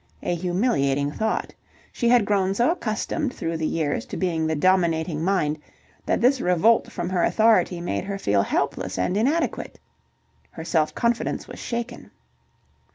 [0.23, 1.53] A humiliating thought.
[1.91, 5.59] She had grown so accustomed through the years to being the dominating mind
[6.07, 9.79] that this revolt from her authority made her feel helpless and inadequate.
[10.49, 12.09] Her self confidence was shaken.